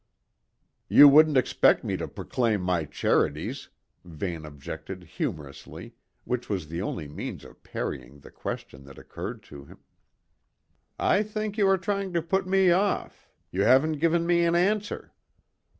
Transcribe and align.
"You 0.89 1.07
wouldn't 1.07 1.37
expect 1.37 1.83
me 1.83 1.95
to 1.97 2.07
proclaim 2.07 2.59
my 2.61 2.85
charities," 2.85 3.69
Vane 4.03 4.45
objected 4.45 5.03
humorously 5.03 5.93
which 6.23 6.49
was 6.49 6.67
the 6.69 6.81
only 6.81 7.07
means 7.07 7.45
of 7.45 7.61
parrying 7.61 8.21
the 8.21 8.31
question 8.31 8.85
that 8.85 8.97
occurred 8.97 9.43
to 9.43 9.65
him. 9.65 9.77
"I 10.97 11.21
think 11.21 11.55
you 11.55 11.67
are 11.67 11.77
trying 11.77 12.13
to 12.13 12.21
put 12.23 12.47
me 12.47 12.71
off. 12.71 13.29
You 13.51 13.61
haven't 13.61 13.99
given 13.99 14.25
me 14.25 14.43
an 14.43 14.55
answer." 14.55 15.13